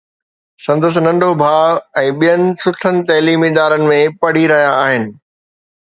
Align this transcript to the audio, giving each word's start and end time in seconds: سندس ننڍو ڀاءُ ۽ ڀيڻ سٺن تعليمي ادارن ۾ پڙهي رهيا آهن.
سندس 0.67 0.95
ننڍو 1.07 1.29
ڀاءُ 1.41 1.69
۽ 2.03 2.07
ڀيڻ 2.23 2.41
سٺن 2.63 2.95
تعليمي 3.11 3.47
ادارن 3.53 3.81
۾ 3.95 4.01
پڙهي 4.25 4.45
رهيا 4.53 4.71
آهن. 4.83 5.03